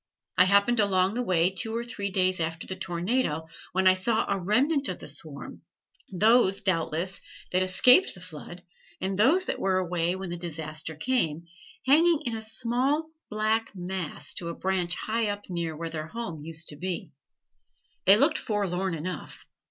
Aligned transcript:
I 0.35 0.45
happened 0.45 0.79
along 0.79 1.13
that 1.13 1.21
way 1.21 1.51
two 1.51 1.75
or 1.75 1.83
three 1.83 2.09
days 2.09 2.39
after 2.39 2.65
the 2.65 2.75
tornado, 2.75 3.45
when 3.71 3.85
I 3.85 3.93
saw 3.93 4.25
a 4.27 4.39
remnant 4.39 4.89
of 4.89 4.97
the 4.97 5.07
swarm, 5.07 5.61
those, 6.11 6.61
doubtless, 6.61 7.21
that 7.51 7.61
escaped 7.61 8.15
the 8.15 8.19
flood 8.19 8.63
and 8.99 9.15
those 9.19 9.45
that 9.45 9.59
were 9.59 9.77
away 9.77 10.15
when 10.15 10.31
the 10.31 10.37
disaster 10.37 10.95
came, 10.95 11.45
hanging 11.85 12.21
in 12.25 12.35
a 12.35 12.41
small 12.41 13.11
black 13.29 13.75
mass 13.75 14.33
to 14.33 14.47
a 14.49 14.55
branch 14.55 14.95
high 14.95 15.27
up 15.27 15.51
near 15.51 15.77
where 15.77 15.91
their 15.91 16.07
home 16.07 16.41
used 16.41 16.69
to 16.69 16.77
be. 16.77 17.11
They 18.05 18.17
looked 18.17 18.39
forlorn 18.39 18.95
enough. 18.95 19.45